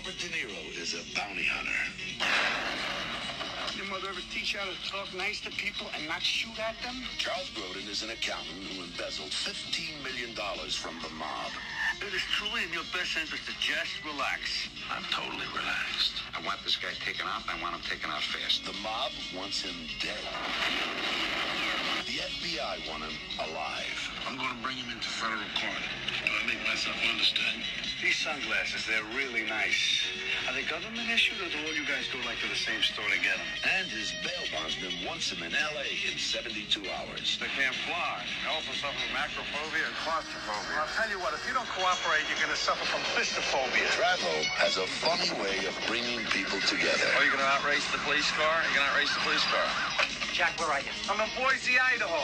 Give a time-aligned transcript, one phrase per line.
[0.00, 1.76] Robert De Niro is a bounty hunter.
[3.76, 6.72] Your mother ever teach you how to talk nice to people and not shoot at
[6.80, 7.04] them?
[7.20, 10.32] Charles Grodin is an accountant who embezzled $15 million
[10.72, 11.52] from the mob.
[12.00, 14.72] It is truly in your best interest to just relax.
[14.88, 16.16] I'm totally relaxed.
[16.32, 18.64] I want this guy taken out, and I want him taken out fast.
[18.64, 20.24] The mob wants him dead.
[22.08, 24.00] The FBI want him alive.
[24.30, 25.82] I'm going to bring him into federal court.
[26.22, 27.50] Do I make myself understood?
[27.98, 30.06] These sunglasses, they're really nice.
[30.46, 33.10] Are they government issued or do all you guys go like to the same store
[33.10, 33.50] to get them?
[33.66, 35.98] And his bail bondsman wants him in L.A.
[36.06, 36.62] in 72
[36.94, 37.42] hours.
[37.42, 38.22] They can't fly.
[38.46, 40.78] They also suffer from acrophobia and claustrophobia.
[40.78, 43.90] I'll tell you what, if you don't cooperate, you're going to suffer from fistophobia.
[43.98, 47.10] Travo has a funny way of bringing people together.
[47.18, 48.62] Are you going to outrace the police car?
[48.70, 49.66] You're going to outrace the police car.
[50.30, 50.94] Jack, where are you?
[51.10, 52.22] I'm in Boise, Idaho.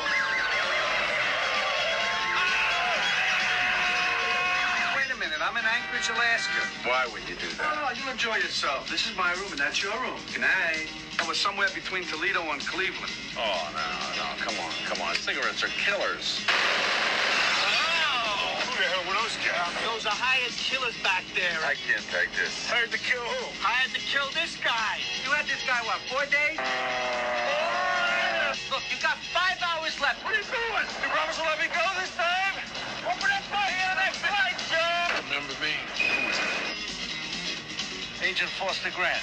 [5.46, 6.58] I'm in Anchorage, Alaska.
[6.82, 7.70] Why would you do that?
[7.78, 8.90] Oh, you enjoy yourself.
[8.90, 10.18] This is my room and that's your room.
[10.34, 10.90] Good night.
[11.22, 13.14] I was somewhere between Toledo and Cleveland.
[13.38, 13.86] Oh, no,
[14.18, 15.14] no, come on, come on.
[15.22, 16.42] Cigarettes are killers.
[18.58, 19.70] Who the hell were those guys?
[19.86, 21.62] Those are hired killers back there.
[21.62, 22.66] I can't take this.
[22.66, 23.46] Hired to kill who?
[23.62, 24.98] Hired to kill this guy.
[25.22, 26.58] You had this guy, what, four days?
[28.74, 30.26] Look, you got five hours left.
[30.26, 30.90] What are you doing?
[31.06, 32.58] You promise to let me go this time?
[33.06, 34.55] Open that door here next night, Joe.
[35.28, 35.74] Remember me?
[38.22, 39.18] Agent Foster Grant.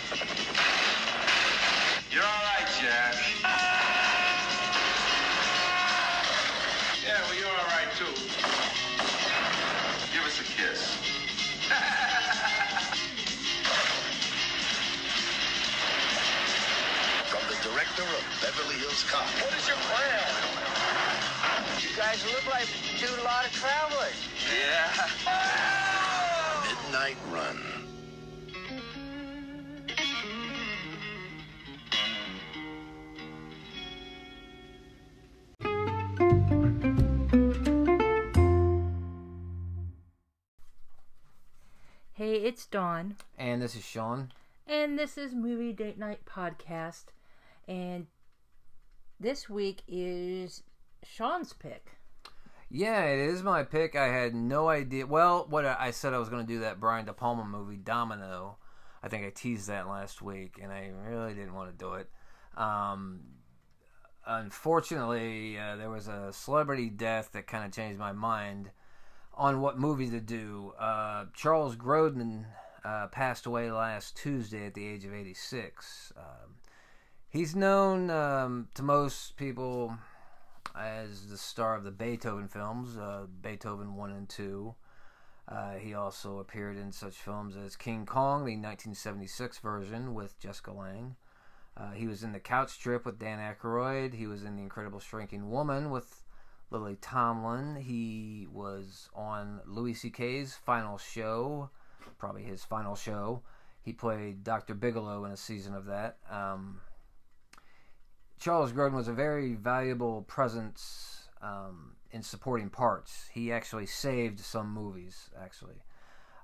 [2.12, 3.16] You're all right, Jack.
[7.06, 8.12] Yeah, well, you're all right, too.
[10.12, 10.92] Give us a kiss.
[17.32, 19.24] From the director of Beverly Hills Cop.
[19.24, 20.36] What is your plan?
[21.82, 24.14] You guys look like you do a lot of traveling.
[24.52, 25.80] Yeah.
[26.94, 27.58] Midnight Run.
[42.14, 44.32] Hey, it's Dawn, And this is Sean.
[44.68, 47.06] and this is Movie Date Night Podcast.
[47.68, 48.08] And
[49.20, 50.64] this week is
[51.04, 51.98] Sean's pick.
[52.76, 53.96] Yeah, it is my pick.
[53.96, 55.06] I had no idea.
[55.06, 58.58] Well, what I said I was going to do that Brian De Palma movie, Domino.
[59.04, 62.10] I think I teased that last week, and I really didn't want to do it.
[62.58, 63.20] Um,
[64.26, 68.72] unfortunately, uh, there was a celebrity death that kind of changed my mind
[69.36, 70.74] on what movie to do.
[70.80, 72.46] Uh, Charles Grodin
[72.84, 76.12] uh, passed away last Tuesday at the age of 86.
[76.18, 76.56] Um,
[77.30, 80.00] he's known um, to most people
[80.76, 84.76] as the star of the Beethoven films, uh, Beethoven 1 and 2.
[85.48, 90.72] Uh, he also appeared in such films as King Kong, the 1976 version with Jessica
[90.72, 91.16] Lange.
[91.76, 94.14] Uh, he was in The Couch Trip with Dan Aykroyd.
[94.14, 96.24] He was in The Incredible Shrinking Woman with
[96.70, 97.76] Lily Tomlin.
[97.76, 101.70] He was on Louis C.K.'s final show,
[102.18, 103.42] probably his final show.
[103.82, 104.76] He played Dr.
[104.76, 106.18] Bigelow in a season of that.
[106.32, 106.80] Um,
[108.44, 113.30] Charles Grodin was a very valuable presence um, in supporting parts.
[113.32, 115.82] He actually saved some movies, actually.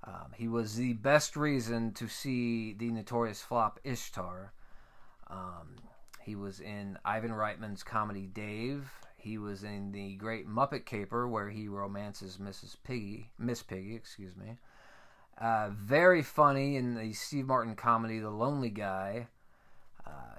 [0.05, 4.53] Um, he was the best reason to see the notorious flop Ishtar.
[5.29, 5.75] Um,
[6.21, 8.89] he was in Ivan Reitman's comedy Dave.
[9.17, 12.77] He was in the Great Muppet Caper, where he romances Mrs.
[12.81, 14.57] Piggy, Miss Piggy, excuse me.
[15.37, 19.27] Uh, very funny in the Steve Martin comedy The Lonely Guy.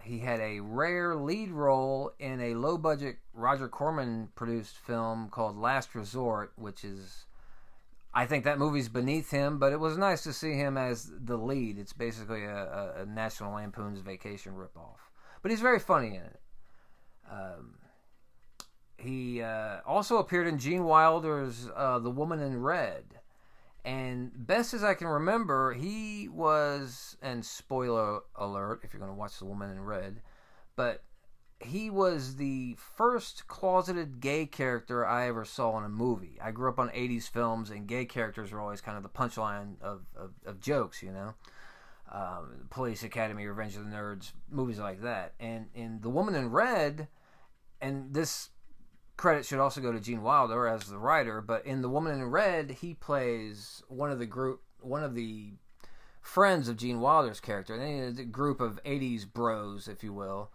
[0.02, 5.56] He had a rare lead role in a low budget Roger Corman produced film called
[5.58, 7.26] Last Resort, which is,
[8.12, 11.36] I think that movie's beneath him, but it was nice to see him as the
[11.36, 11.78] lead.
[11.78, 12.56] It's basically a,
[12.98, 14.98] a, a National Lampoon's Vacation ripoff.
[15.42, 16.40] But he's very funny in it.
[17.30, 17.74] Um,
[18.96, 23.19] he uh, also appeared in Gene Wilder's uh, The Woman in Red.
[23.84, 29.18] And best as I can remember, he was, and spoiler alert if you're going to
[29.18, 30.21] watch The Woman in Red,
[30.77, 31.03] but
[31.60, 36.38] he was the first closeted gay character I ever saw in a movie.
[36.42, 39.80] I grew up on 80s films, and gay characters were always kind of the punchline
[39.82, 41.34] of, of, of jokes, you know?
[42.10, 45.34] Um, Police Academy, Revenge of the Nerds, movies like that.
[45.38, 47.09] And in The Woman in Red,
[47.80, 48.50] and this
[49.20, 52.24] credit should also go to Gene Wilder as the writer, but in The Woman in
[52.24, 55.50] Red, he plays one of the group, one of the
[56.22, 57.74] friends of Gene Wilder's character.
[57.74, 60.50] And a group of '80s bros, if you will,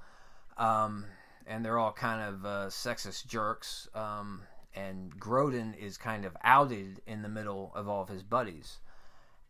[0.58, 1.06] um,
[1.46, 3.88] and they're all kind of uh, sexist jerks.
[3.94, 4.42] Um,
[4.74, 8.80] and Grodin is kind of outed in the middle of all of his buddies,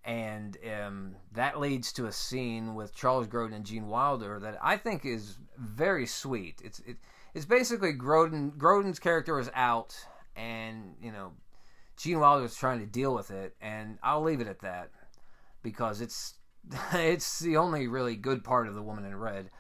[0.04, 4.76] and um, that leads to a scene with Charles Grodin and Gene Wilder that I
[4.76, 6.62] think is very sweet.
[6.62, 6.98] It's it,
[7.36, 9.94] it's basically Grodin Grodin's character is out,
[10.36, 11.34] and you know
[11.98, 14.90] Gene Wilder is trying to deal with it, and I'll leave it at that
[15.62, 16.36] because it's
[16.94, 19.52] it's the only really good part of the Woman in Red.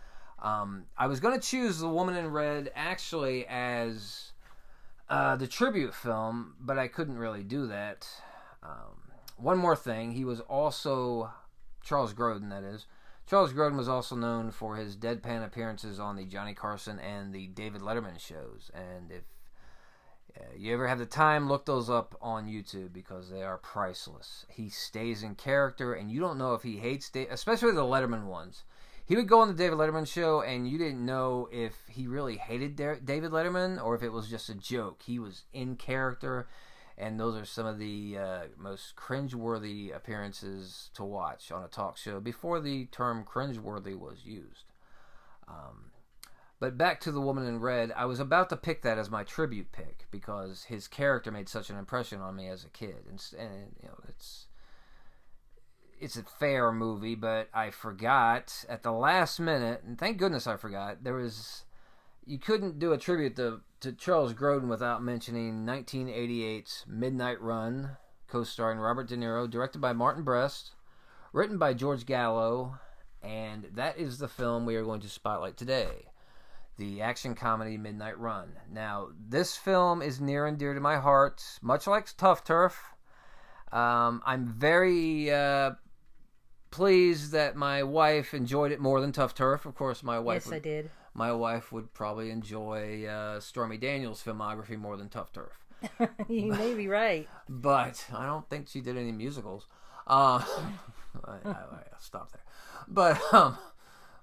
[0.42, 4.31] Um, I was going to choose the Woman in Red actually as
[5.10, 8.07] uh, the tribute film, but I couldn't really do that.
[8.63, 9.01] Um,
[9.38, 11.30] one more thing, he was also
[11.83, 12.50] Charles Grodin.
[12.51, 12.86] That is,
[13.27, 17.48] Charles Grodin was also known for his deadpan appearances on the Johnny Carson and the
[17.48, 18.69] David Letterman shows.
[18.74, 19.24] And if
[20.39, 24.45] uh, you ever have the time, look those up on YouTube because they are priceless.
[24.50, 28.25] He stays in character, and you don't know if he hates, da- especially the Letterman
[28.25, 28.63] ones.
[29.07, 32.38] He would go on the David Letterman show, and you didn't know if he really
[32.38, 35.01] hated David Letterman or if it was just a joke.
[35.04, 36.48] He was in character,
[36.97, 41.97] and those are some of the uh, most cringeworthy appearances to watch on a talk
[41.97, 44.65] show before the term cringeworthy was used.
[45.47, 45.92] Um,
[46.59, 49.24] but back to the woman in red, I was about to pick that as my
[49.24, 53.21] tribute pick because his character made such an impression on me as a kid, and,
[53.38, 54.48] and you know it's
[56.00, 60.56] it's a fair movie, but I forgot at the last minute, and thank goodness I
[60.56, 61.03] forgot.
[61.03, 61.64] There was
[62.25, 68.80] you couldn't do a tribute to to Charles Grodin without mentioning 1988's Midnight Run, co-starring
[68.80, 70.72] Robert De Niro, directed by Martin Brest,
[71.33, 72.80] written by George Gallo,
[73.22, 76.07] and that is the film we are going to spotlight today.
[76.77, 78.54] The action comedy Midnight Run.
[78.72, 82.81] Now, this film is near and dear to my heart, much like Tough Turf.
[83.72, 85.72] Um, I'm very uh,
[86.72, 89.66] pleased that my wife enjoyed it more than Tough Turf.
[89.66, 90.44] Of course, my wife.
[90.44, 90.92] Yes, would, I did.
[91.15, 95.57] My wife would probably enjoy uh, Stormy Daniels' filmography more than Tough Turf,
[96.27, 97.27] you may be right.
[97.47, 99.65] but I don't think she did any musicals.
[100.06, 100.44] Uh,
[101.25, 102.44] I, I, I'll stop there.
[102.88, 103.57] But um,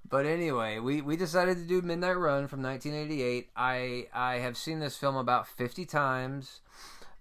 [0.08, 3.48] but anyway, we, we decided to do Midnight Run from 1988.
[3.56, 6.60] I I have seen this film about 50 times.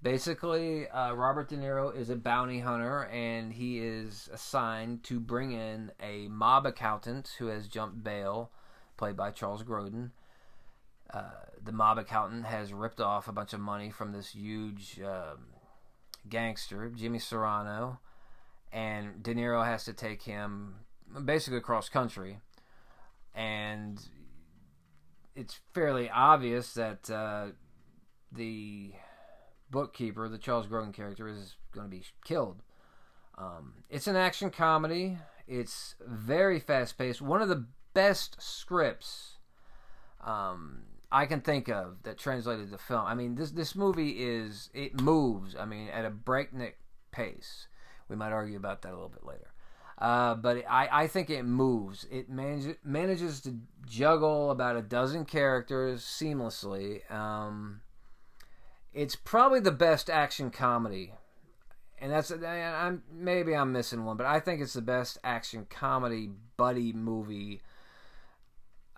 [0.03, 5.51] Basically, uh, Robert De Niro is a bounty hunter, and he is assigned to bring
[5.51, 8.51] in a mob accountant who has jumped bail,
[9.01, 10.11] played by Charles Grodin.
[11.11, 15.47] Uh, the mob accountant has ripped off a bunch of money from this huge um,
[16.29, 17.99] gangster, Jimmy Serrano,
[18.71, 20.75] and De Niro has to take him
[21.25, 22.41] basically across country.
[23.33, 23.99] And
[25.35, 27.47] it's fairly obvious that uh,
[28.31, 28.91] the
[29.71, 32.61] bookkeeper, the Charles Grodin character, is going to be killed.
[33.35, 35.17] Um, it's an action comedy.
[35.47, 37.19] It's very fast paced.
[37.19, 39.37] One of the best scripts
[40.23, 43.05] um, I can think of that translated to film.
[43.05, 45.55] I mean, this this movie is it moves.
[45.55, 46.77] I mean, at a breakneck
[47.11, 47.67] pace.
[48.07, 49.53] We might argue about that a little bit later.
[49.97, 52.07] Uh, but I, I think it moves.
[52.11, 53.55] It manage, manages to
[53.85, 57.09] juggle about a dozen characters seamlessly.
[57.11, 57.81] Um,
[58.93, 61.13] it's probably the best action comedy,
[61.99, 66.31] and that's I'm maybe I'm missing one, but I think it's the best action comedy
[66.57, 67.61] buddy movie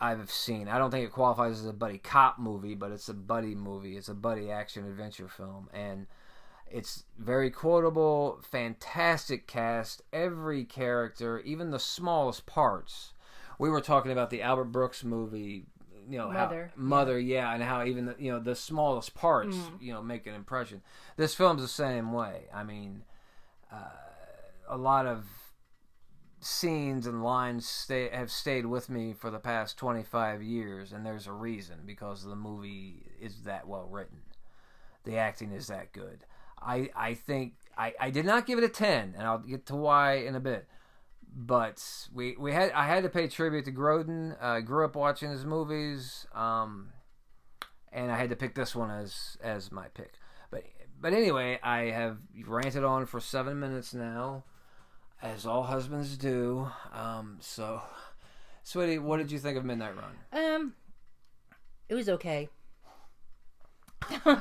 [0.04, 0.68] I've seen.
[0.68, 3.96] I don't think it qualifies as a buddy cop movie, but it's a buddy movie.
[3.96, 6.08] It's a buddy action adventure film, and
[6.70, 13.14] it's very quotable, fantastic cast, every character, even the smallest parts.
[13.58, 15.68] We were talking about the Albert Brooks movie,
[16.10, 17.54] you know, Mother, how, Mother, yeah.
[17.54, 20.82] and how even the, you know the smallest parts, you know, make an impression.
[21.16, 22.48] This film's the same way.
[22.54, 23.04] I mean,
[23.72, 23.78] uh,
[24.68, 25.24] a lot of
[26.46, 31.28] scenes and lines stay, have stayed with me for the past 25 years, and there's
[31.28, 34.20] a reason because the movie is that well written.
[35.04, 36.26] The acting is that good.
[36.66, 39.76] I I think I, I did not give it a ten, and I'll get to
[39.76, 40.68] why in a bit.
[41.36, 44.38] But we, we had I had to pay tribute to Grodin.
[44.42, 46.90] I uh, grew up watching his movies, um,
[47.92, 50.14] and I had to pick this one as as my pick.
[50.52, 50.64] But
[51.02, 54.44] but anyway, I have ranted on for seven minutes now,
[55.24, 56.70] as all husbands do.
[56.94, 57.82] Um, so,
[58.64, 60.44] sweetie, what did you think of Midnight Run?
[60.44, 60.74] Um,
[61.88, 62.50] it was okay.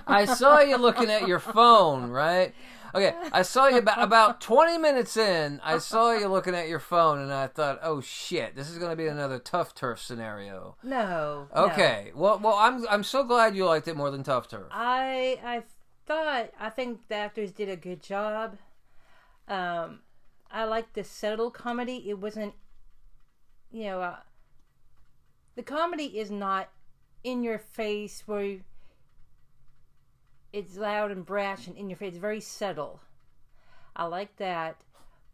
[0.06, 2.52] I saw you looking at your phone, right?
[2.94, 5.60] Okay, I saw you about about 20 minutes in.
[5.64, 8.90] I saw you looking at your phone, and I thought, "Oh shit, this is going
[8.90, 11.46] to be another tough turf scenario." No.
[11.56, 14.66] Okay, well, well, I'm I'm so glad you liked it more than tough turf.
[14.70, 15.62] I I
[16.06, 18.58] thought I think the actors did a good job.
[19.48, 20.00] Um,
[20.52, 22.04] I like the subtle comedy.
[22.08, 22.54] It wasn't,
[23.70, 24.16] you know, uh,
[25.54, 26.68] the comedy is not
[27.24, 28.44] in your face where.
[28.44, 28.60] You,
[30.52, 32.10] it's loud and brash and in your face.
[32.10, 33.00] It's very subtle.
[33.96, 34.82] I like that.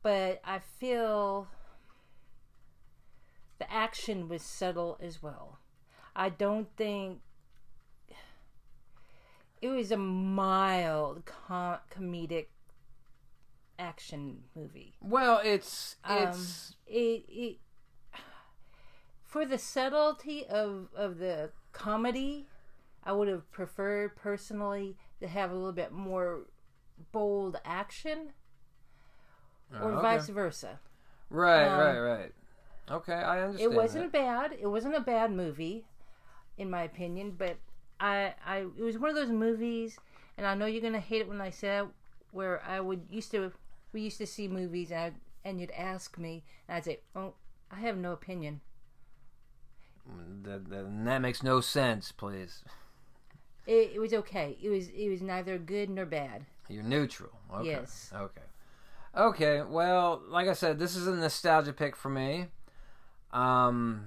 [0.03, 1.49] but I feel
[3.59, 5.59] the action was subtle as well.
[6.15, 7.21] I don't think
[9.61, 12.47] it was a mild com- comedic
[13.78, 14.94] action movie.
[15.02, 17.58] Well, it's Um, it's it, it
[19.25, 22.47] for the subtlety of of the comedy,
[23.04, 26.40] I would have preferred personally to have a little bit more
[27.12, 28.32] bold action,
[29.73, 30.02] or Oh, okay.
[30.02, 30.80] vice versa.
[31.30, 32.35] right, um, right, right.
[32.90, 33.73] Okay, I understand.
[33.73, 34.50] It wasn't that.
[34.50, 34.58] bad.
[34.61, 35.85] It wasn't a bad movie,
[36.56, 37.35] in my opinion.
[37.37, 37.58] But
[38.00, 39.99] I, I, it was one of those movies,
[40.38, 41.87] and I know you're gonna hate it when I say it,
[42.32, 43.52] where I would used to,
[43.92, 45.12] we used to see movies, and I,
[45.49, 47.35] and you'd ask me, and I'd say, "Oh,
[47.71, 48.61] I have no opinion."
[50.42, 52.12] That, that, that makes no sense.
[52.12, 52.62] Please,
[53.66, 54.57] It, it was okay.
[54.62, 56.47] It was, it was neither good nor bad.
[56.68, 57.30] you're neutral.
[57.52, 57.68] Okay.
[57.71, 58.11] Yes.
[58.14, 58.40] Okay.
[59.16, 59.62] Okay.
[59.62, 62.47] Well, like I said, this is a nostalgia pick for me.
[63.33, 64.07] Um,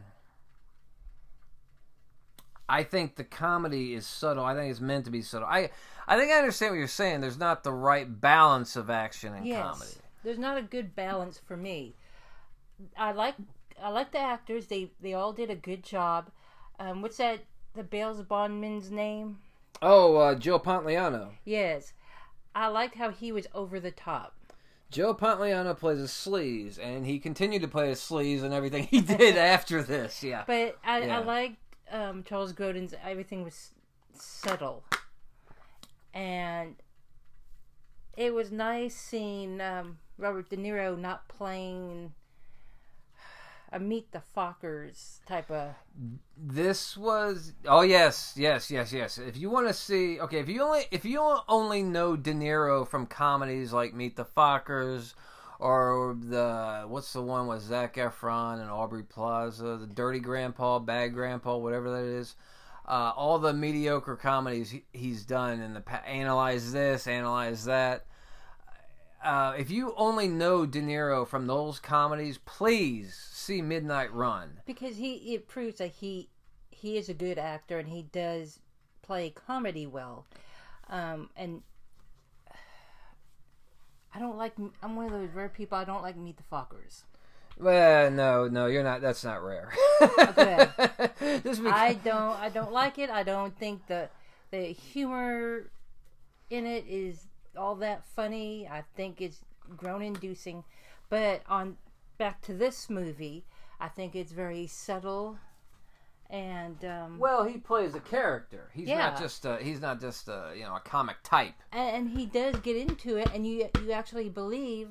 [2.72, 4.44] I think the comedy is subtle.
[4.46, 5.48] I think it's meant to be subtle.
[5.48, 5.70] I,
[6.08, 7.22] I think I understand what you're saying.
[7.22, 9.92] There's not the right balance of action and Yes, comedy.
[10.24, 11.96] there's not a good balance for me.
[12.98, 13.36] I like,
[13.82, 14.68] I like the actors.
[14.68, 16.30] They, they all did a good job.
[16.80, 17.42] Um, what's that?
[17.76, 19.40] The Bales Bondman's name?
[19.82, 21.30] Oh, uh, Joe Pantoliano.
[21.46, 21.94] Yes.
[22.54, 24.36] I liked how he was over the top.
[24.90, 29.00] Joe Pantoliano plays a sleaze, and he continued to play a sleaze and everything he
[29.18, 30.22] did after this.
[30.22, 30.44] Yeah.
[30.46, 31.20] But I, Yeah.
[31.20, 31.56] I liked
[31.92, 33.72] um, Charles Grodin's, everything was
[34.14, 34.84] subtle.
[36.14, 36.76] And
[38.18, 42.14] it was nice seeing um, Robert De Niro not playing
[43.72, 45.74] a Meet the Fockers type of.
[46.38, 49.18] This was oh yes yes yes yes.
[49.18, 52.86] If you want to see okay, if you only if you only know De Niro
[52.86, 55.14] from comedies like Meet the Fockers
[55.62, 61.14] or the what's the one with Zac Efron and Aubrey Plaza, the Dirty Grandpa, Bad
[61.14, 62.36] Grandpa, whatever that is.
[62.88, 68.06] Uh, all the mediocre comedies he, he's done in the pa- analyze this, analyze that.
[69.24, 74.58] Uh, if you only know De Niro from those comedies, please see Midnight Run.
[74.66, 76.30] Because he it proves that he
[76.72, 78.60] he is a good actor and he does
[79.04, 80.26] play comedy well.
[80.90, 81.62] Um, and
[84.14, 84.54] I don't like.
[84.84, 85.78] I'm one of those rare people.
[85.78, 87.04] I don't like Meet the Fockers.
[87.58, 89.02] Well, no, no, you're not.
[89.02, 89.72] That's not rare.
[90.02, 90.68] Okay.
[91.44, 93.10] Just because, I don't I don't like it.
[93.10, 94.10] I don't think the
[94.52, 95.70] the humor
[96.50, 98.68] in it is all that funny.
[98.68, 99.40] I think it's
[99.78, 100.64] groan inducing.
[101.10, 101.78] But on
[102.18, 103.46] back to this movie,
[103.80, 105.38] I think it's very subtle
[106.32, 108.70] and um well, he plays a character.
[108.74, 109.10] He's Yeah.
[109.10, 109.46] not just.
[109.46, 111.54] A, he's not just a, you know a comic type.
[111.72, 114.88] and, and he does get into it and you you actually believe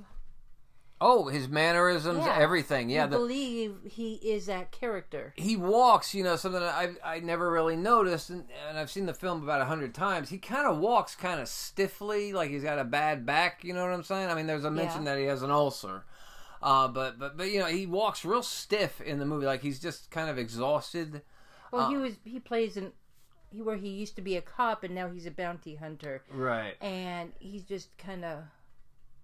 [1.02, 2.90] Oh, his mannerisms, yeah, everything.
[2.90, 5.32] Yeah, you the, believe he is that character.
[5.34, 6.14] he walks.
[6.14, 9.62] You know, something I I never really noticed, and, and I've seen the film about
[9.62, 10.28] a hundred times.
[10.28, 13.64] He kind of walks kind of stiffly, like he's got a bad back.
[13.64, 14.28] You know what I'm saying?
[14.28, 15.14] I mean, there's a mention Yeah.
[15.14, 16.04] that he has an ulcer.
[16.62, 19.78] Uh, but but but you know he walks real stiff in the movie, like he's
[19.80, 21.22] just kind of exhausted.
[21.72, 22.92] Well, he Uh, was he plays in
[23.50, 26.22] he where he used to be a cop and now he's a bounty hunter.
[26.30, 26.74] Right.
[26.80, 28.44] and he's just kind of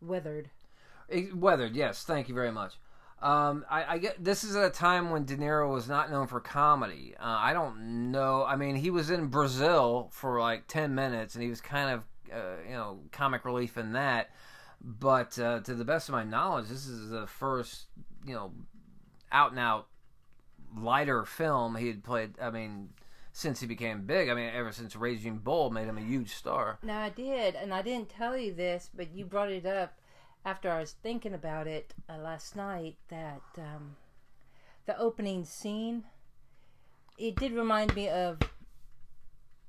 [0.01, 0.51] weathered.
[1.11, 2.03] Eh, Weathered, yes.
[2.05, 2.75] Thank you very much.
[3.23, 6.27] Um, I, I get this is at a time when De Niro was not known
[6.27, 7.15] for comedy.
[7.19, 8.45] Uh, I don't know.
[8.45, 12.03] I mean, he was in Brazil for like ten minutes, and he was kind of
[12.35, 14.31] uh, you know comic relief in that.
[14.81, 17.87] But uh, to the best of my knowledge, this is the first
[18.25, 18.53] you know
[19.33, 19.87] out and out
[20.77, 22.35] lighter film he had played.
[22.41, 22.91] I mean,
[23.33, 24.29] since he became big.
[24.29, 26.79] I mean, ever since Raging Bull made him a huge star.
[26.83, 29.95] Now I did, and I didn't tell you this, but you brought it up
[30.45, 32.97] after I was thinking about it uh, last night.
[33.09, 33.97] That um,
[34.87, 36.05] the opening scene,
[37.19, 38.39] it did remind me of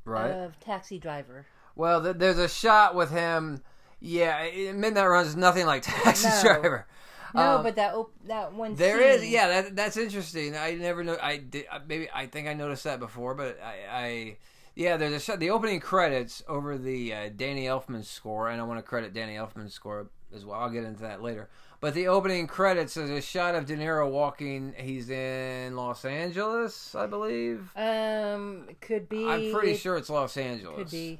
[0.06, 0.32] Right.
[0.32, 1.46] of Taxi Driver.
[1.76, 3.62] Well, th- there's a shot with him.
[4.00, 6.42] Yeah, Midnight Run is nothing like Taxi No.
[6.42, 6.88] Driver.
[7.34, 10.56] No, Um, but that op- that one there is, scene, yeah, that, that's interesting.
[10.56, 11.18] I never know.
[11.22, 14.38] I did uh, maybe I think I noticed that before, but I, I
[14.76, 15.40] yeah, there's a shot.
[15.40, 19.36] The opening credits over the uh, Danny Elfman score, and I want to credit Danny
[19.36, 20.60] Elfman's score as well.
[20.60, 21.50] I'll get into that later.
[21.80, 24.74] But the opening credits is a shot of De Niro walking.
[24.78, 27.70] He's in Los Angeles, I believe.
[27.76, 29.28] Um, could be.
[29.28, 30.78] I'm pretty sure it's Los Angeles.
[30.78, 31.20] Could be.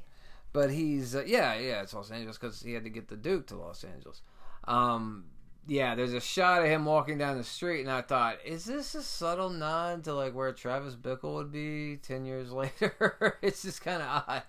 [0.58, 3.46] But he's uh, yeah yeah it's Los Angeles because he had to get the Duke
[3.46, 4.22] to Los Angeles.
[4.64, 5.26] Um,
[5.68, 8.96] yeah, there's a shot of him walking down the street, and I thought, is this
[8.96, 13.38] a subtle nod to like where Travis Bickle would be ten years later?
[13.40, 14.42] it's just kind of odd,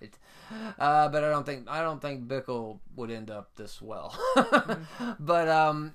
[0.80, 4.18] uh, but I don't think I don't think Bickle would end up this well.
[5.20, 5.94] but um,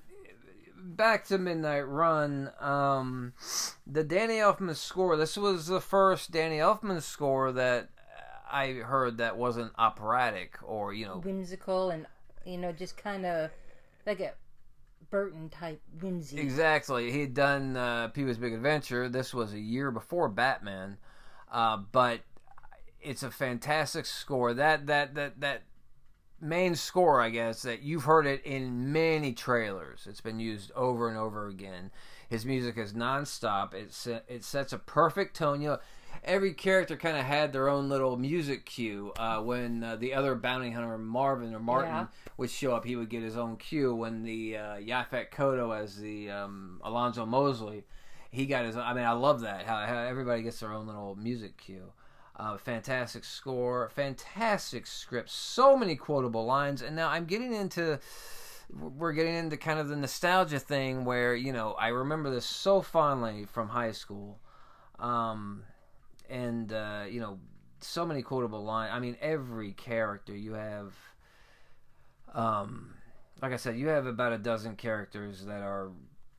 [0.82, 2.50] back to Midnight Run.
[2.58, 3.34] Um,
[3.86, 5.18] the Danny Elfman score.
[5.18, 7.90] This was the first Danny Elfman score that
[8.50, 12.06] I heard that wasn't operatic or you know whimsical and
[12.44, 13.50] you know just kind of
[14.06, 14.32] like a
[15.10, 16.38] Burton type whimsy.
[16.38, 17.12] Exactly.
[17.12, 19.08] He had done uh, Pee Wee's Big Adventure.
[19.08, 20.98] This was a year before Batman,
[21.50, 22.20] uh, but
[23.00, 24.54] it's a fantastic score.
[24.54, 25.62] That that that that
[26.40, 30.06] main score, I guess, that you've heard it in many trailers.
[30.08, 31.90] It's been used over and over again.
[32.28, 33.74] His music is nonstop.
[33.74, 33.94] It
[34.28, 35.60] it sets a perfect tone.
[35.60, 35.78] You know,
[36.24, 39.12] every character kind of had their own little music cue.
[39.16, 42.06] Uh, when uh, the other bounty hunter Marvin or Martin Yeah.
[42.36, 43.94] would show up, he would get his own cue.
[43.94, 47.84] When the uh, Yaphet Kotto as the um, Alonzo Mosley,
[48.30, 48.76] he got his.
[48.76, 51.92] I mean, I love that how, how everybody gets their own little music cue.
[52.38, 57.98] Uh, fantastic score, fantastic script, so many quotable lines, and now I'm getting into
[58.70, 62.82] we're getting into kind of the nostalgia thing where you know I remember this so
[62.82, 64.38] fondly from high school,
[64.98, 65.62] um,
[66.30, 67.38] and uh, you know
[67.80, 68.90] so many quotable lines.
[68.94, 70.94] I mean, every character you have,
[72.34, 72.94] um,
[73.42, 75.90] like I said, you have about a dozen characters that are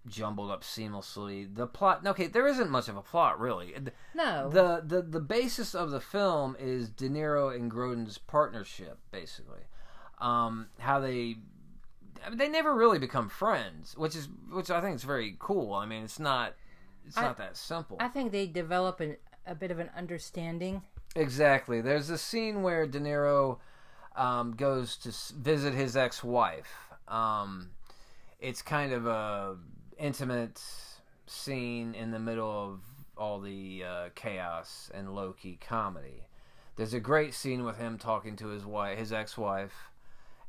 [0.07, 1.53] jumbled up seamlessly.
[1.53, 3.75] The plot, okay, there isn't much of a plot really.
[4.13, 9.61] no, The the the basis of the film is De Niro and Grodin's partnership, basically.
[10.19, 11.37] Um, how they
[12.25, 15.73] I mean, they never really become friends, which is which I think is very cool.
[15.73, 16.53] I mean, it's not
[17.05, 17.97] it's I- not that simple.
[17.99, 19.17] I think they develop an,
[19.47, 20.81] a bit of an understanding.
[21.15, 21.81] Exactly.
[21.81, 23.57] There's a scene where De Niro
[24.15, 26.69] um, goes to visit his ex-wife.
[27.07, 27.69] Um,
[28.39, 29.55] it's kind of a
[29.97, 30.61] intimate
[31.25, 32.79] scene in the middle of
[33.17, 36.27] all the uh, chaos and low-key comedy.
[36.75, 39.73] There's a great scene with him talking to his wife, his ex-wife,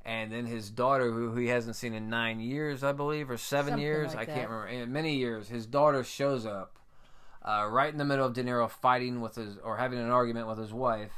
[0.05, 3.73] and then his daughter, who he hasn't seen in nine years, I believe, or seven
[3.73, 4.15] Something years.
[4.15, 4.69] like I can't remember.
[4.69, 6.79] In many years, his daughter shows up
[7.43, 10.49] uh, right in the middle of De Niro fighting with his or having an argument
[10.49, 11.13] with his wife,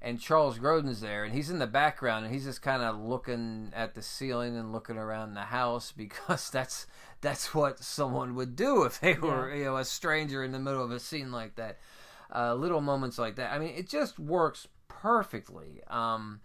[0.00, 3.72] and Charles Grodin's there, and he's in the background, and he's just kind of looking
[3.74, 6.86] at the ceiling and looking around the house because that's
[7.20, 10.84] that's what someone would do if they were you know a stranger in the middle
[10.84, 11.78] of a scene like that.
[12.34, 13.52] Uh, little moments like that.
[13.52, 15.80] I mean, it just works perfectly.
[15.86, 16.40] Um,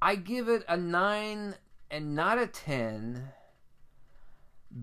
[0.00, 1.54] I give it a nine
[1.90, 3.24] and not a ten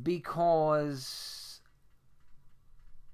[0.03, 1.46] because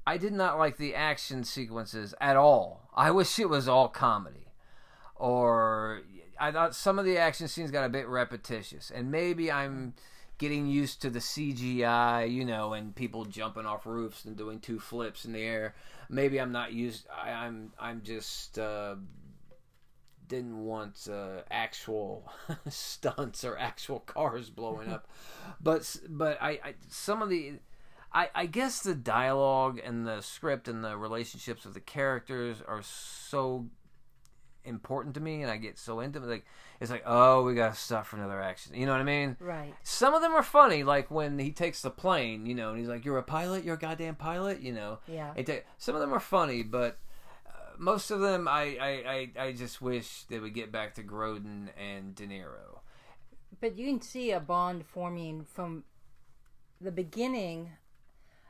[0.05, 2.89] I did not like the action sequences at all.
[2.93, 4.47] I wish it was all comedy.
[5.15, 6.01] Or
[6.39, 8.91] I thought some of the action scenes got a bit repetitious.
[8.93, 9.93] And maybe I'm
[10.37, 14.79] getting used to the CGI, you know, and people jumping off roofs and doing two
[14.79, 15.75] flips in the air.
[16.09, 18.95] Maybe I'm not used I, I'm I'm just uh
[20.27, 22.31] didn't want uh, actual
[22.67, 25.07] stunts or actual cars blowing up,
[25.61, 27.53] but but I, I some of the
[28.13, 32.83] I, I guess the dialogue and the script and the relationships of the characters are
[32.83, 33.67] so
[34.65, 36.27] important to me, and I get so into it.
[36.27, 36.45] Like
[36.79, 38.75] it's like, oh, we got to stop for another action.
[38.75, 39.35] You know what I mean?
[39.39, 39.73] Right.
[39.83, 42.87] Some of them are funny, like when he takes the plane, you know, and he's
[42.87, 43.63] like, "You're a pilot.
[43.63, 44.99] You're a goddamn pilot." You know.
[45.07, 45.33] Yeah.
[45.35, 46.99] It ta- some of them are funny, but
[47.47, 48.89] uh, most of them, I, I,
[49.37, 52.79] I, I just wish they would get back to Grodin and De Niro.
[53.59, 55.83] But you can see a bond forming from
[56.81, 57.71] the beginning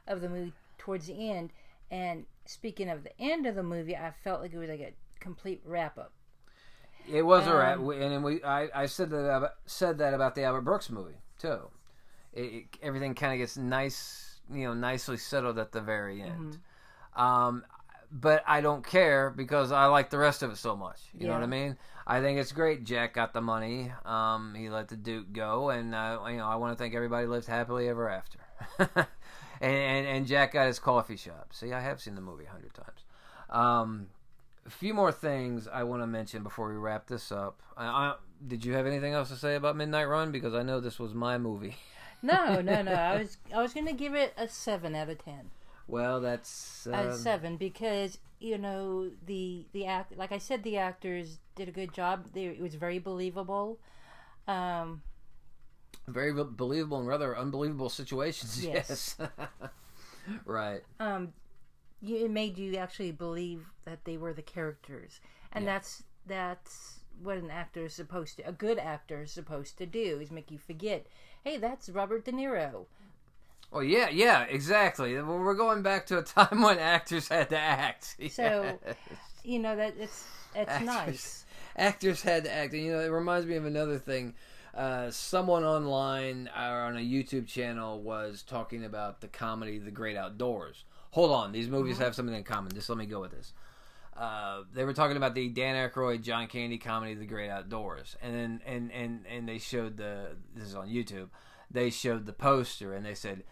[0.07, 1.51] of the movie towards the end.
[1.91, 4.93] And speaking of the end of the movie, I felt like it was like a
[5.19, 6.11] complete wrap up.
[7.11, 10.35] It was a rat, Um, and we, I, I said that about, said that about
[10.35, 11.69] the Albert Brooks movie too.
[12.31, 16.59] It, it, everything kind of gets nice, you know, nicely settled at the very end.
[17.15, 17.65] Um,
[18.11, 20.99] but I don't care because I like the rest of it so much.
[21.17, 21.77] You know what I mean?
[22.05, 22.83] I think it's great.
[22.83, 23.91] Jack got the money.
[24.05, 27.25] Um, he let the Duke go, and uh, you know I want to think everybody
[27.27, 28.39] lived happily ever after.
[29.63, 31.53] and, and and Jack got his coffee shop.
[31.53, 33.05] See, I have seen the movie a hundred times.
[33.49, 34.07] Um,
[34.65, 37.61] a few more things I want to mention before we wrap this up.
[37.77, 40.31] I, I, did you have anything else to say about Midnight Run?
[40.31, 41.75] Because I know this was my movie.
[42.25, 42.93] No, no, no.
[42.93, 45.51] I was I was gonna give it a seven out of ten.
[45.89, 50.77] Well, that's a um, seven because you know the the act like I said the
[50.77, 52.27] actors did a good job.
[52.33, 53.77] They, it was very believable.
[54.47, 55.01] Um,
[56.07, 58.63] very believable and rather unbelievable situations.
[58.65, 59.29] Yes, Yes.
[60.45, 60.81] right.
[60.99, 61.33] um,
[62.01, 65.19] you, it made you actually believe that they were the characters,
[65.51, 68.43] and that's that's what an actor is supposed to.
[68.47, 71.05] A good actor is supposed to do is make you forget.
[71.43, 72.85] Hey, that's Robert De Niro.
[73.71, 75.15] Well, yeah, yeah, exactly.
[75.15, 78.15] Well, We're going back to a time when actors had to act.
[78.29, 78.95] So Yes.
[79.43, 80.85] you know that it's it's Actors.
[80.85, 81.45] nice.
[81.75, 82.73] actors had to act.
[82.73, 84.35] And, you know, it reminds me of another thing.
[84.73, 90.17] Uh, someone online or on a YouTube channel was talking about the comedy The Great
[90.17, 90.83] Outdoors.
[91.11, 92.73] Hold on, these movies have something in common.
[92.73, 93.53] Just let me go with this.
[94.17, 98.33] Uh, they were talking about the Dan Aykroyd, John Candy comedy, The Great Outdoors, and
[98.35, 101.29] then and and and they showed the this is on YouTube.
[101.69, 103.43] They showed the poster and they said,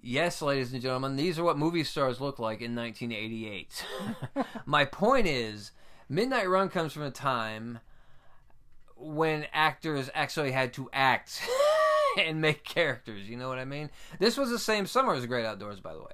[0.00, 3.86] "Yes, ladies and gentlemen, these are what movie stars look like in 1988."
[4.66, 5.72] My point is,
[6.08, 7.80] Midnight Run comes from a time
[9.02, 11.42] when actors actually had to act
[12.18, 13.28] and make characters.
[13.28, 13.90] You know what I mean?
[14.18, 16.12] This was the same summer as Great Outdoors, by the way.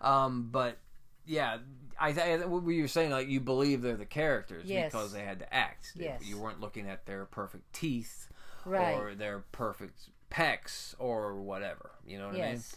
[0.00, 0.78] Um, but
[1.26, 1.58] yeah,
[2.00, 4.92] I, I what you were saying, like you believe they're the characters Yes.
[4.92, 5.92] because they had to act.
[5.96, 6.22] Yes.
[6.24, 8.28] You weren't looking at their perfect teeth
[8.64, 8.94] Right.
[8.94, 9.98] or their perfect
[10.30, 11.90] pecs or whatever.
[12.06, 12.76] You know what yes.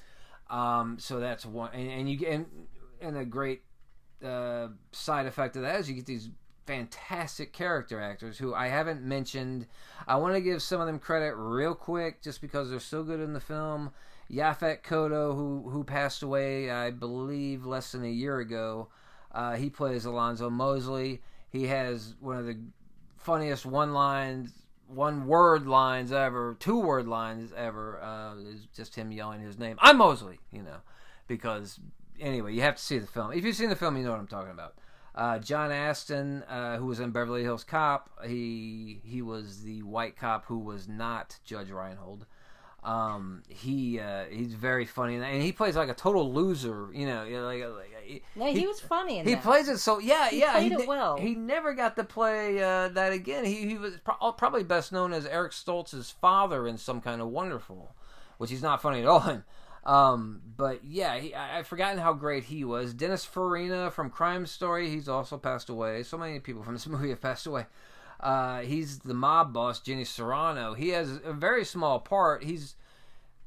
[0.49, 0.61] I mean?
[0.91, 2.45] Um, so that's one, and, and you get and,
[2.99, 3.61] and a great
[4.25, 6.29] uh, side effect of that is you get these
[6.65, 9.67] fantastic character actors who I haven't mentioned.
[10.07, 13.19] I want to give some of them credit real quick, just because they're so good
[13.19, 13.91] in the film.
[14.31, 18.89] Yaphet Kotto, who who passed away, I believe, less than a year ago.
[19.31, 21.21] Uh, he plays Alonzo Mosley.
[21.49, 22.57] He has one of the
[23.17, 24.53] funniest one lines,
[24.87, 28.01] one word lines ever, two word lines ever.
[28.01, 29.77] Uh, is just him yelling his name.
[29.81, 30.77] I'm Mosley, you know,
[31.27, 31.79] because
[32.19, 33.33] anyway, you have to see the film.
[33.33, 34.75] If you've seen the film, you know what I'm talking about.
[35.13, 40.15] Uh, John Ashton, uh, who was in Beverly Hills Cop, he he was the white
[40.15, 42.25] cop who was not Judge Reinhold.
[42.83, 46.89] Um, he uh, he's very funny, and he plays like a total loser.
[46.93, 49.43] You know, you know, like, like No, he, was funny in he that.
[49.43, 50.53] plays it so yeah, He yeah.
[50.53, 51.17] played he it well.
[51.17, 53.45] He never got to play uh, that again.
[53.45, 57.27] He he was pro- probably best known as Eric Stoltz's father in some kind of
[57.27, 57.93] Wonderful,
[58.39, 59.43] which he's not funny at all in.
[59.83, 62.93] Um, but yeah, he, I, I've forgotten how great he was.
[62.93, 66.03] Dennis Farina from Crime Story, he's also passed away.
[66.03, 67.65] So many people from this movie have passed away.
[68.19, 70.75] Uh, he's the mob boss, Jimmy Serrano.
[70.75, 72.43] He has a very small part.
[72.43, 72.75] He's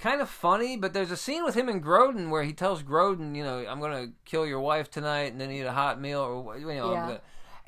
[0.01, 3.37] kind of funny, but there's a scene with him and Grodin where he tells Grodin,
[3.37, 6.59] you know, I'm gonna kill your wife tonight and then eat a hot meal, or
[6.59, 7.19] you know, Yeah.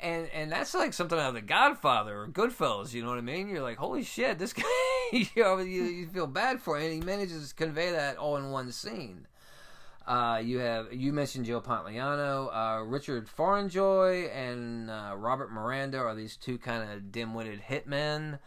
[0.01, 2.93] and and that's like something out of The Godfather or Goodfellas.
[2.93, 3.47] You know what I mean?
[3.47, 4.63] You're like, holy shit, this guy.
[5.11, 8.51] you you, you feel bad for him, and he manages to convey that all in
[8.51, 9.27] one scene.
[10.07, 16.15] Uh, you have you mentioned Joe Pantoliano, uh, Richard Foronjy, and uh, Robert Miranda are
[16.15, 18.39] these two kind of dim-witted hitmen,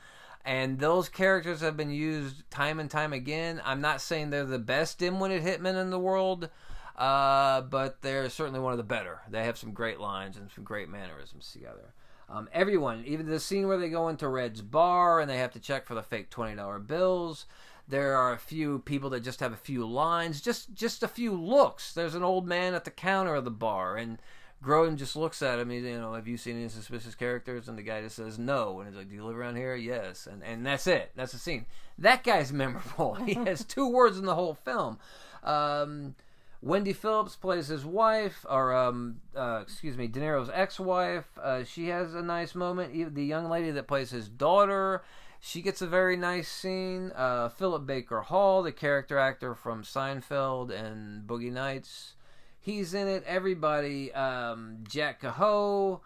[0.45, 3.61] and those characters have been used time and time again.
[3.63, 6.49] I'm not saying they're the best dim-witted hitmen in the world,
[6.97, 9.21] uh, but they're certainly one of the better.
[9.29, 11.93] They have some great lines and some great mannerisms together.
[12.31, 15.61] Um, everyone, even the scene where they go into Red's bar and they have to
[15.61, 17.47] check for the fake twenty dollar bills.
[17.89, 21.33] There are a few people that just have a few lines, just just a few
[21.35, 21.93] looks.
[21.93, 24.19] There's an old man at the counter of the bar, and
[24.63, 25.71] Grodin just looks at him.
[25.71, 27.67] He's, you know, have you seen any suspicious characters?
[27.69, 28.81] And the guy just says no.
[28.81, 29.75] And he's like, Do you live around here?
[29.75, 30.29] Yes.
[30.31, 31.11] And and that's it.
[31.17, 31.67] That's the scene.
[31.99, 33.15] That guy's memorable.
[33.15, 34.99] he has two words in the whole film.
[35.43, 36.15] Um,
[36.63, 41.27] Wendy Phillips plays his wife, or um, uh, excuse me, De Niro's ex-wife.
[41.43, 43.15] Uh, she has a nice moment.
[43.15, 45.03] The young lady that plays his daughter,
[45.41, 47.13] she gets a very nice scene.
[47.17, 52.15] Uh, Philip Baker Hall, the character actor from Seinfeld and Boogie Nights,
[52.61, 53.25] he's in it.
[53.27, 56.03] Everybody, um, Jack Kehoe,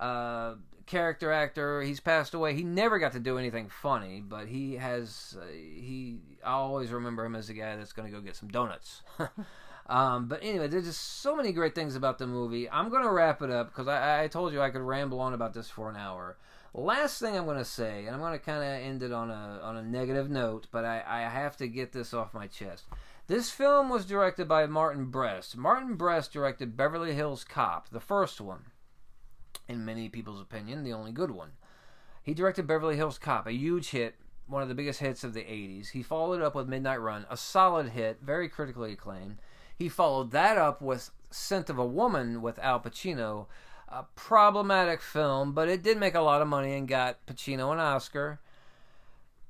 [0.00, 0.54] uh,
[0.86, 1.82] character actor.
[1.82, 2.54] He's passed away.
[2.54, 5.36] He never got to do anything funny, but he has.
[5.38, 6.16] Uh, he.
[6.42, 9.02] I always remember him as the guy that's going to go get some donuts.
[9.88, 12.68] um, but anyway, there's just so many great things about the movie.
[12.68, 15.32] I'm going to wrap it up because I, I told you I could ramble on
[15.32, 16.36] about this for an hour.
[16.74, 19.30] Last thing I'm going to say, and I'm going to kind of end it on
[19.30, 22.84] a on a negative note, but I, I have to get this off my chest.
[23.26, 25.56] This film was directed by Martin Brest.
[25.56, 28.66] Martin Brest directed Beverly Hills Cop, the first one
[29.68, 31.52] in many people's opinion, the only good one.
[32.22, 35.42] He directed Beverly Hills Cop, a huge hit, one of the biggest hits of the
[35.42, 35.90] 80s.
[35.90, 39.36] He followed up with Midnight Run, a solid hit, very critically acclaimed.
[39.78, 43.46] He followed that up with Scent of a Woman with Al Pacino,
[43.88, 47.78] a problematic film, but it did make a lot of money and got Pacino an
[47.78, 48.40] Oscar.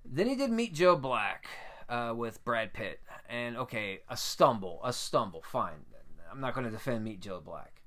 [0.04, 1.46] Then he did Meet Joe Black
[1.88, 3.00] uh, with Brad Pitt.
[3.28, 5.84] And okay, a stumble, a stumble, fine.
[6.30, 7.82] I'm not going to defend Meet Joe Black.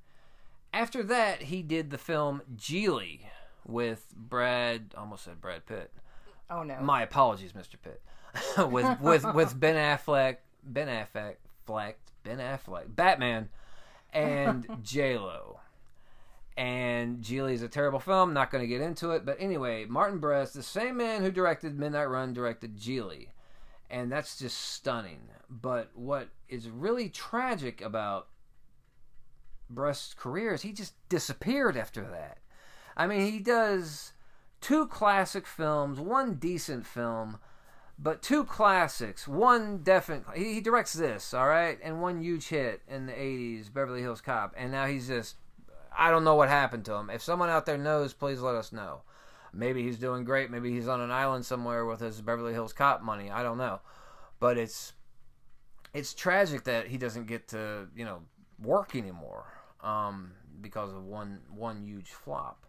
[0.74, 3.20] After that, he did the film Gigli
[3.68, 4.94] with Brad.
[4.98, 5.92] Almost said Brad Pitt.
[6.50, 6.80] Oh no.
[6.82, 7.76] My apologies, Mr.
[7.82, 8.02] Pitt.
[8.72, 13.50] with with with Ben Affleck, Ben Affleck, Fleck, Ben Affleck, Batman,
[14.14, 15.60] and J Lo.
[16.58, 18.34] And Gigli is a terrible film.
[18.34, 21.80] Not going to get into it, but anyway, Martin Brest, the same man who directed
[21.80, 23.30] Midnight Run, directed Gigli,
[23.90, 25.22] and that's just stunning.
[25.50, 28.28] But what is really tragic about
[29.70, 32.40] Brest's career is he just disappeared after that.
[32.98, 34.12] I mean, he does
[34.60, 37.40] two classic films, one decent film,
[38.04, 39.28] But two classics.
[39.28, 40.24] One definite.
[40.36, 44.22] He, he directs this, all right, and one huge hit in the '80s, Beverly Hills
[44.22, 45.36] Cop, and now he's just.
[45.96, 47.10] I don't know what happened to him.
[47.10, 49.02] If someone out there knows, please let us know.
[49.54, 50.50] Maybe he's doing great.
[50.50, 53.30] Maybe he's on an island somewhere with his Beverly Hills Cop money.
[53.30, 53.82] I don't know,
[54.40, 54.94] but it's
[55.94, 58.22] it's tragic that he doesn't get to you know
[58.60, 59.46] work anymore
[59.84, 62.66] um, because of one one huge flop.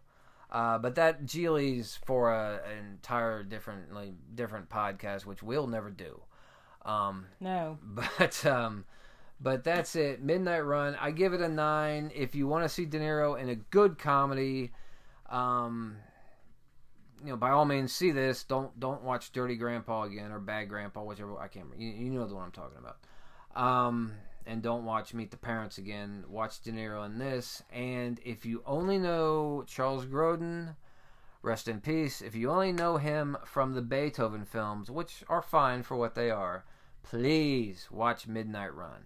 [0.53, 6.21] Uh, but that Gigli's for a, an entire differently different podcast, which we'll never do.
[6.85, 7.79] Um, No.
[8.19, 8.85] but um,
[9.41, 10.21] but that's it.
[10.21, 10.95] Midnight Run.
[11.01, 12.11] I give it a nine.
[12.13, 14.71] If you want to see De Niro in a good comedy,
[15.27, 15.97] um,
[17.23, 18.43] you know, by all means, see this.
[18.43, 21.35] Don't don't watch Dirty Grandpa again or Bad Grandpa, whichever.
[21.39, 21.65] I can't.
[21.65, 21.83] remember.
[21.83, 22.97] You, you know the one I'm talking about.
[23.59, 24.13] Um,
[24.45, 26.25] and don't watch Meet the Parents again.
[26.27, 27.63] Watch De Niro in this.
[27.71, 30.75] And if you only know Charles Grodin,
[31.41, 32.21] rest in peace.
[32.21, 36.31] If you only know him from the Beethoven films, which are fine for what they
[36.31, 36.65] are,
[37.03, 39.05] please watch Midnight Run.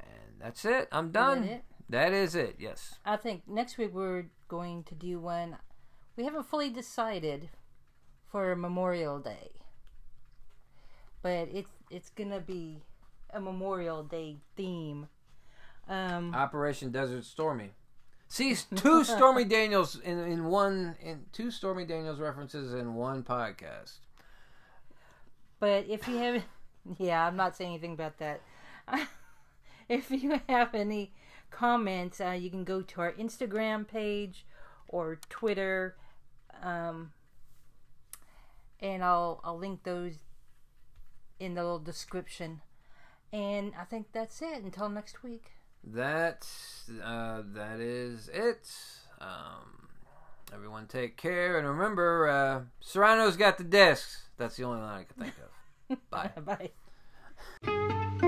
[0.00, 0.88] And that's it.
[0.90, 1.44] I'm done.
[1.44, 1.64] it?
[1.88, 2.56] That is it.
[2.58, 2.98] Yes.
[3.04, 5.58] I think next week we're going to do one.
[6.16, 7.50] We haven't fully decided
[8.26, 9.50] for Memorial Day,
[11.22, 12.82] but it's it's gonna be
[13.30, 15.08] a Memorial Day theme.
[15.88, 17.70] Um, Operation Desert Stormy.
[18.28, 23.98] See, two Stormy Daniels in, in one in two Stormy Daniels references in one podcast.
[25.60, 26.42] but if you have,
[26.98, 28.40] yeah, I'm not saying anything about that.
[29.88, 31.12] if you have any
[31.50, 34.46] comments, uh, you can go to our Instagram page
[34.88, 35.96] or Twitter,
[36.62, 37.12] um,
[38.80, 40.14] and I'll I'll link those
[41.38, 42.62] in the little description.
[43.34, 44.62] And I think that's it.
[44.62, 45.50] Until next week.
[45.82, 48.70] That's uh, that is it.
[49.20, 49.88] Um,
[50.52, 54.28] everyone take care and remember, uh, Serrano's got the discs.
[54.38, 56.10] That's the only line I can think of.
[56.10, 56.70] Bye.
[57.66, 58.20] Bye.